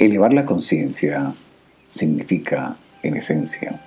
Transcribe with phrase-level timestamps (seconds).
[0.00, 1.34] Elevar la conciencia
[1.84, 3.78] significa, en esencia,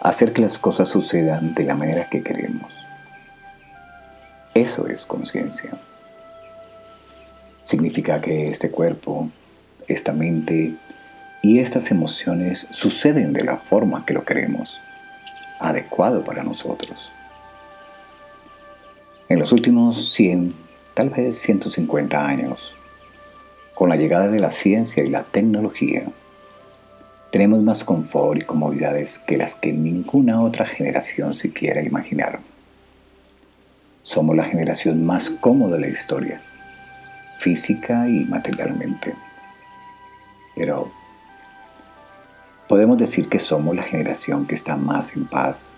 [0.00, 2.82] hacer que las cosas sucedan de la manera que queremos.
[4.54, 5.72] Eso es conciencia.
[7.64, 9.28] Significa que este cuerpo,
[9.88, 10.74] esta mente
[11.42, 14.80] y estas emociones suceden de la forma que lo queremos,
[15.60, 17.12] adecuado para nosotros.
[19.28, 20.54] En los últimos 100,
[20.94, 22.75] tal vez 150 años,
[23.76, 26.06] con la llegada de la ciencia y la tecnología,
[27.30, 32.40] tenemos más confort y comodidades que las que ninguna otra generación siquiera imaginaron.
[34.02, 36.40] Somos la generación más cómoda de la historia,
[37.38, 39.14] física y materialmente.
[40.54, 40.90] Pero
[42.68, 45.76] podemos decir que somos la generación que está más en paz,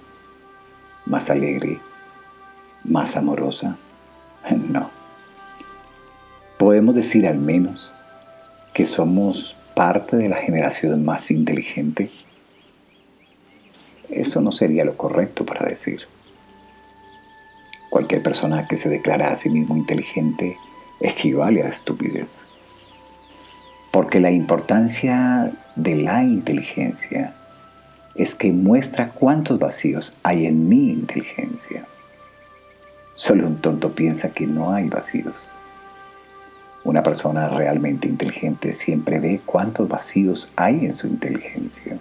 [1.05, 1.80] más alegre,
[2.85, 3.77] más amorosa.
[4.57, 4.98] No
[6.59, 7.95] podemos decir al menos
[8.74, 12.10] que somos parte de la generación más inteligente.
[14.10, 16.02] Eso no sería lo correcto para decir.
[17.90, 20.56] Cualquier persona que se declara a sí mismo inteligente
[21.00, 22.46] equivale a estupidez.
[23.93, 27.34] Porque la importancia de la inteligencia
[28.15, 31.87] es que muestra cuántos vacíos hay en mi inteligencia.
[33.15, 35.52] Solo un tonto piensa que no hay vacíos.
[36.88, 41.98] Una persona realmente inteligente siempre ve cuántos vacíos hay en su inteligencia.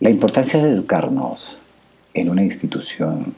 [0.00, 1.60] La importancia de educarnos
[2.14, 3.36] en una institución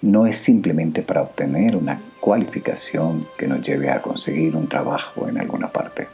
[0.00, 5.40] no es simplemente para obtener una cualificación que nos lleve a conseguir un trabajo en
[5.40, 6.06] alguna parte.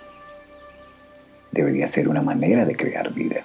[1.52, 3.42] Debería ser una manera de crear vida,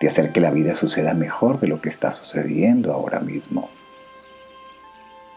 [0.00, 3.70] de hacer que la vida suceda mejor de lo que está sucediendo ahora mismo.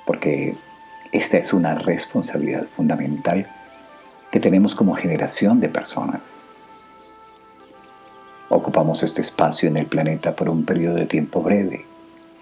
[0.08, 0.56] Porque
[1.12, 3.48] esta es una responsabilidad fundamental
[4.32, 6.40] que tenemos como generación de personas.
[8.50, 11.86] Ocupamos este espacio en el planeta por un periodo de tiempo breve,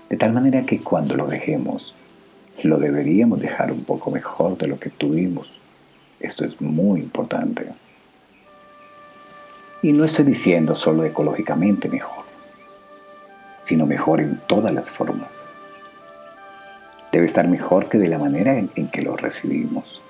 [0.09, 1.93] de tal manera que cuando lo dejemos,
[2.63, 5.59] lo deberíamos dejar un poco mejor de lo que tuvimos.
[6.19, 7.67] Esto es muy importante.
[9.81, 12.25] Y no estoy diciendo solo ecológicamente mejor,
[13.61, 15.45] sino mejor en todas las formas
[17.15, 20.01] debe estar mejor que de la manera en, que lo recibimos.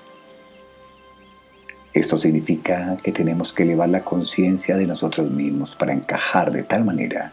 [1.94, 6.84] Esto significa que tenemos que elevar la conciencia de nosotros mismos para encajar de tal
[6.84, 7.32] manera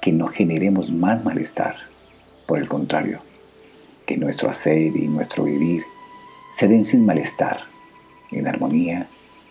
[0.00, 1.76] que no generemos más malestar.
[2.44, 3.20] Por el contrario,
[4.04, 5.84] que nuestro hacer y nuestro vivir
[6.52, 7.60] se den sin malestar,
[8.32, 9.06] en armonía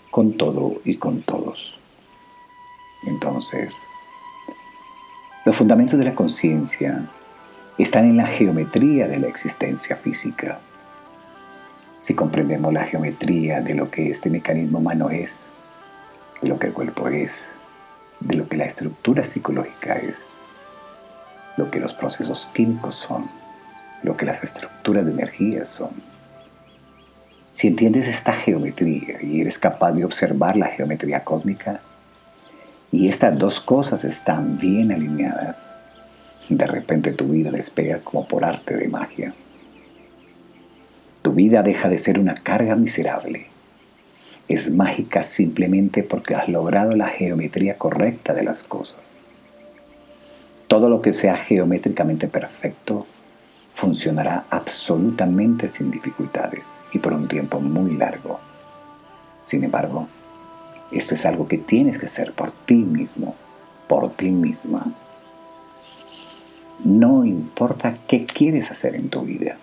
[0.09, 1.79] con todo y con todos.
[3.07, 3.87] Entonces,
[5.45, 7.09] los fundamentos de la conciencia
[7.77, 10.59] están en la geometría de la existencia física.
[12.01, 15.47] Si comprendemos la geometría de lo que este mecanismo humano es,
[16.41, 17.51] de lo que el cuerpo es,
[18.19, 20.25] de lo que la estructura psicológica es,
[21.57, 23.29] lo que los procesos químicos son,
[24.03, 25.91] lo que las estructuras de energía son.
[27.51, 31.81] Si entiendes esta geometría y eres capaz de observar la geometría cósmica,
[32.91, 35.65] y estas dos cosas están bien alineadas,
[36.49, 39.33] de repente tu vida despega como por arte de magia.
[41.21, 43.47] Tu vida deja de ser una carga miserable.
[44.47, 49.17] Es mágica simplemente porque has logrado la geometría correcta de las cosas.
[50.67, 53.05] Todo lo que sea geométricamente perfecto
[53.69, 58.39] funcionará absolutamente sin dificultades y por un tiempo muy largo.
[59.39, 60.07] Sin embargo,
[60.91, 63.35] esto es algo que tienes que hacer por ti mismo,
[63.87, 64.93] por ti misma.
[66.83, 69.57] No importa qué quieres hacer en tu vida,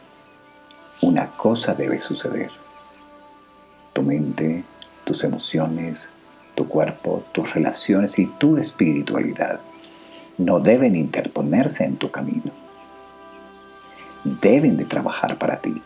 [1.02, 2.50] una cosa debe suceder.
[3.92, 4.62] Tu mente,
[5.02, 6.10] tus emociones,
[6.54, 9.58] tu cuerpo, tus relaciones y tu espiritualidad
[10.36, 12.52] no deben interponerse en tu camino.
[14.22, 15.82] Deben de trabajar para ti.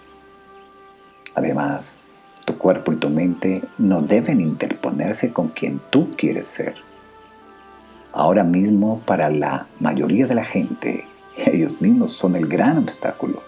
[1.35, 2.07] Además,
[2.45, 6.75] tu cuerpo y tu mente no deben interponerse con quien tú quieres ser.
[8.13, 11.07] Ahora mismo, para la mayoría de la gente,
[11.37, 13.43] ellos mismos son el gran obstáculo.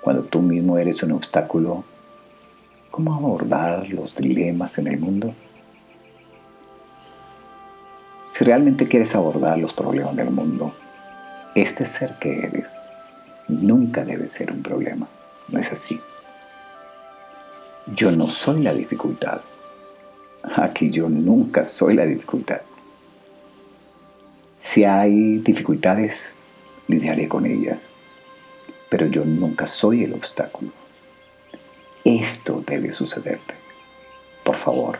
[0.00, 1.84] Cuando tú mismo eres un obstáculo,
[2.90, 5.34] ¿cómo abordar los dilemas en el mundo?
[8.26, 10.72] Si realmente quieres abordar los problemas del mundo,
[11.54, 12.76] este ser que eres
[13.48, 15.06] nunca debe ser un problema.
[15.48, 16.00] ¿No es así?
[17.94, 19.40] Yo no soy la dificultad.
[20.56, 22.62] Aquí yo nunca soy la dificultad.
[24.56, 26.36] Si hay dificultades,
[26.88, 27.90] lidiaré con ellas,
[28.88, 30.70] pero yo nunca soy el obstáculo.
[32.04, 33.54] Esto debe sucederte.
[34.44, 34.98] Por favor,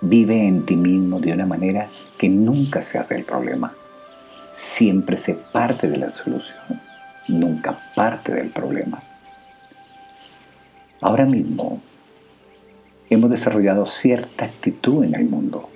[0.00, 1.88] vive en ti mismo de una manera
[2.18, 3.74] que nunca se hace el problema.
[4.52, 6.80] Siempre se parte de la solución,
[7.28, 9.02] nunca parte del problema.
[11.00, 11.80] Ahora mismo
[13.10, 15.68] hemos desarrollado cierta actitud en el mundo.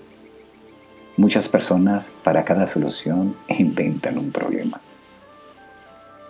[1.17, 4.81] Muchas personas para cada solución inventan un problema.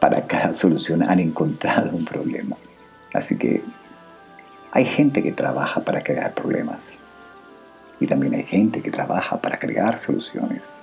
[0.01, 2.57] Para cada solución han encontrado un problema.
[3.13, 3.63] Así que
[4.73, 6.93] hay gente que trabaja para crear problemas
[7.99, 10.83] y también hay gente que trabaja para crear soluciones.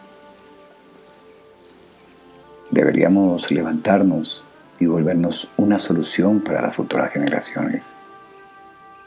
[2.71, 4.43] Deberíamos levantarnos
[4.79, 7.95] y volvernos una solución para las futuras generaciones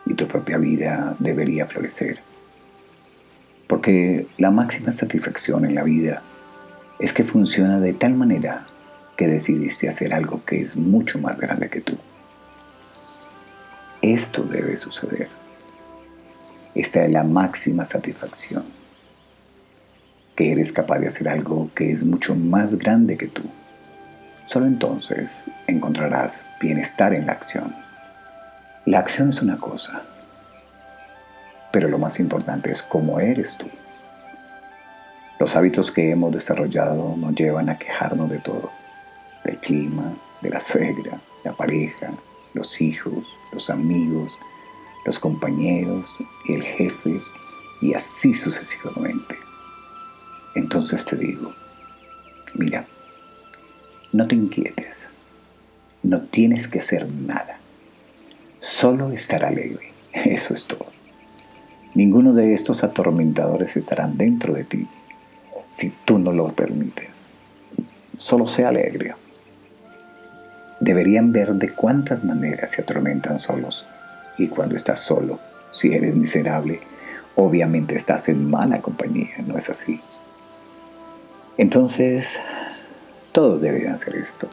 [0.07, 2.21] y tu propia vida debería florecer.
[3.67, 6.23] Porque la máxima satisfacción en la vida
[7.01, 8.67] es que funciona de tal manera
[9.17, 11.97] que decidiste hacer algo que es mucho más grande que tú.
[14.03, 15.29] Esto debe suceder.
[16.75, 18.65] Esta es la máxima satisfacción,
[20.35, 23.43] que eres capaz de hacer algo que es mucho más grande que tú.
[24.45, 27.75] Solo entonces encontrarás bienestar en la acción.
[28.85, 30.03] La acción es una cosa,
[31.73, 33.67] pero lo más importante es cómo eres tú.
[35.41, 38.71] Los hábitos que hemos desarrollado nos llevan a quejarnos de todo,
[39.47, 42.13] del clima, de la suegra, la pareja,
[42.55, 44.33] los hijos, los amigos,
[45.05, 46.17] los compañeros,
[46.49, 47.21] el jefe
[47.81, 49.37] y así sucesivamente.
[50.55, 51.55] Entonces te digo,
[52.55, 52.87] mira,
[54.13, 55.09] no te inquietes,
[56.03, 57.61] no tienes que hacer nada
[58.61, 59.93] solo estar alegre.
[60.13, 60.87] Eso es todo.
[61.95, 64.87] Ninguno de estos atormentadores estarán dentro de ti
[65.67, 67.31] si tú no lo permites.
[68.19, 69.15] Solo sea alegre.
[70.81, 73.87] Deberían ver de cuántas maneras se atormentan solos.
[74.39, 75.41] Y cuando estás solo,
[75.73, 76.81] si eres miserable,
[77.35, 80.01] obviamente estás en mala compañía, ¿no es así?
[81.57, 82.39] Entonces,
[83.33, 84.49] todos deberían hacer esto.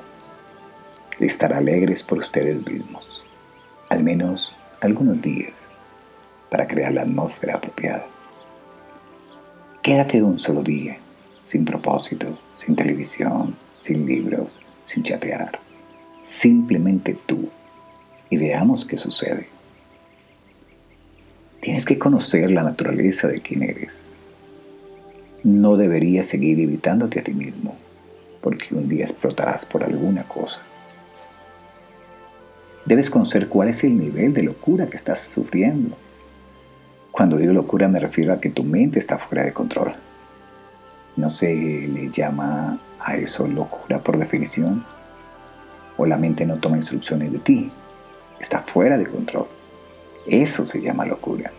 [1.20, 3.24] Estar alegres por ustedes mismos
[3.94, 5.70] al menos algunos días
[6.50, 8.08] para crear la atmósfera apropiada.
[9.84, 10.98] Quédate un solo día,
[11.44, 15.60] sin propósito, sin televisión, sin libros, sin chatear.
[16.24, 17.50] Simplemente tú
[18.30, 19.50] y veamos qué sucede.
[21.60, 24.12] Tienes que conocer la naturaleza de quién eres.
[25.44, 27.76] No deberías seguir evitándote a ti mismo,
[28.42, 30.62] porque un día explotarás por alguna cosa.
[32.86, 35.98] Debes conocer cuál es el nivel de locura que estás sufriendo.
[37.12, 39.94] Cuando digo locura me refiero a que tu mente está fuera de control.
[41.18, 44.86] ¿No se le llama a eso locura por definición?
[45.98, 47.72] ¿O la mente no toma instrucciones de ti?
[48.40, 49.48] Está fuera de control.
[50.26, 51.52] Eso se llama locura.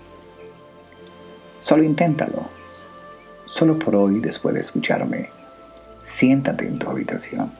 [1.61, 2.43] Solo inténtalo.
[3.47, 5.31] Solo por hoy, después de escucharme,
[6.01, 7.53] siéntate en tu habitación.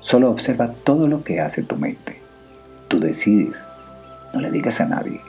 [0.00, 2.20] Solo observa todo lo que hace tu mente.
[2.88, 3.66] Tú decides.
[4.32, 5.20] No le digas a nadie.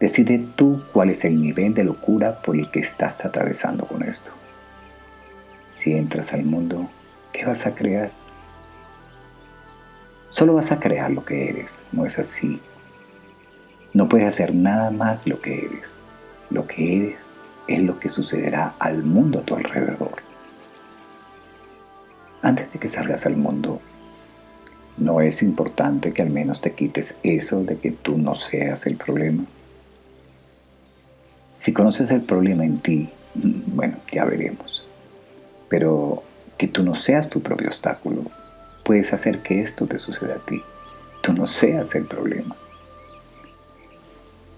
[0.00, 4.30] Decide tú cuál es el nivel de locura por el que estás atravesando con esto.
[5.68, 6.88] Si entras al mundo,
[7.32, 8.10] ¿qué vas a crear?
[10.38, 12.60] Solo vas a crear lo que eres, no es así.
[13.92, 15.88] No puedes hacer nada más lo que eres.
[16.48, 17.34] Lo que eres
[17.66, 20.22] es lo que sucederá al mundo a tu alrededor.
[22.40, 23.80] Antes de que salgas al mundo,
[24.96, 28.96] ¿No es importante que al menos te quites eso de que tú no seas el
[28.96, 29.44] problema?
[31.52, 34.84] Si conoces el problema en ti, mm, bueno, ya veremos.
[35.68, 36.22] Pero
[36.56, 38.22] que tú no seas tu propio obstáculo,
[38.88, 40.62] puedes hacer que esto te suceda a ti.
[41.20, 42.56] Tú no seas el problema.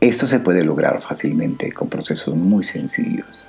[0.00, 3.48] Esto se puede lograr fácilmente con procesos muy sencillos.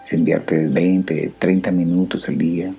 [0.00, 2.72] Si inviertes 20, 30 minutos al día,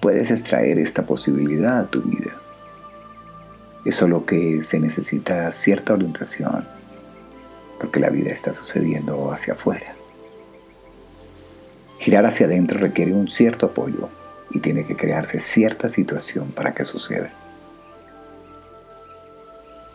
[0.00, 2.32] puedes extraer esta posibilidad a tu vida.
[3.84, 6.66] Es solo que se necesita cierta orientación,
[7.78, 9.94] porque la vida está sucediendo hacia afuera.
[12.00, 14.08] Girar hacia adentro requiere un cierto apoyo
[14.50, 17.30] y tiene que crearse cierta situación para que suceda.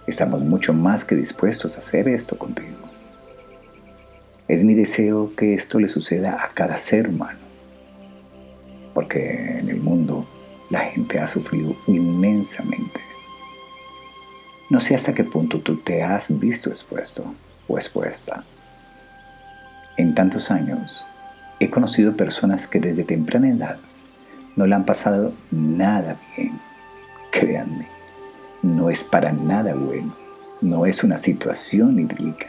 [0.08, 2.78] Estamos mucho más que dispuestos a hacer esto contigo.
[4.48, 7.46] Es mi deseo que esto le suceda a cada ser humano
[8.96, 10.26] porque en el mundo
[10.70, 13.02] la gente ha sufrido inmensamente.
[14.70, 17.36] No sé hasta qué punto tú te has visto expuesto
[17.68, 18.44] o expuesta.
[19.98, 21.06] En tantos años
[21.60, 23.78] he conocido personas que desde temprana edad
[24.56, 26.60] no le han pasado nada bien.
[27.32, 27.88] Créanme,
[28.62, 30.16] no es para nada bueno,
[30.62, 32.48] no es una situación idílica,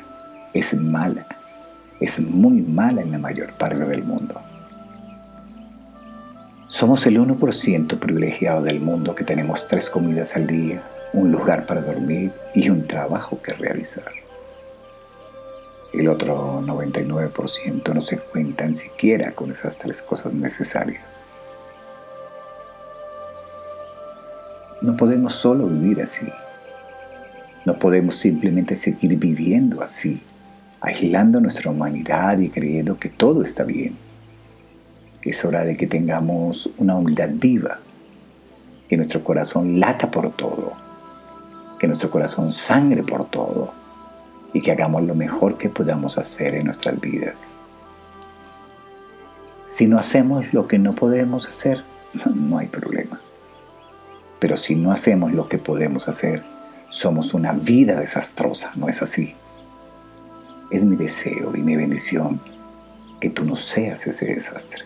[0.54, 1.26] es mala,
[2.00, 4.40] es muy mala en la mayor parte del mundo.
[6.68, 10.82] Somos el 1% privilegiado del mundo que tenemos tres comidas al día,
[11.12, 14.12] un lugar para dormir y un trabajo que realizar.
[15.92, 21.26] El otro 99% no se cuentan siquiera con esas tres cosas necesarias.
[24.82, 26.26] No podemos solo vivir así.
[27.64, 30.20] No podemos simplemente seguir viviendo así,
[30.80, 33.96] aislando nuestra humanidad y creyendo que todo está bien.
[35.22, 37.78] Es hora de que tengamos una humildad viva,
[38.88, 40.74] que nuestro corazón lata por todo,
[41.78, 43.72] que nuestro corazón sangre por todo
[44.52, 47.54] y que hagamos lo mejor que podamos hacer en nuestras vidas.
[49.66, 51.82] Si no hacemos lo que no podemos hacer,
[52.34, 53.18] no hay problema.
[54.38, 56.42] Pero si no hacemos lo que podemos hacer,
[56.90, 59.34] somos una vida desastrosa, ¿no es así?
[60.70, 62.40] Es mi deseo y mi bendición
[63.20, 64.84] que tú no seas ese desastre.